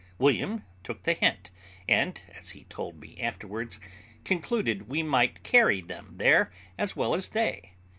William 0.17 0.63
took 0.83 1.03
the 1.03 1.13
hint, 1.13 1.51
and, 1.87 2.21
as 2.35 2.49
he 2.57 2.63
told 2.63 2.99
me 2.99 3.21
afterwards, 3.21 3.79
concluded 4.25 4.89
we 4.89 5.03
might 5.03 5.43
carry 5.43 5.79
them 5.79 6.15
there 6.17 6.51
as 6.75 6.95
well 6.95 7.13
as 7.13 7.27
they. 7.27 7.73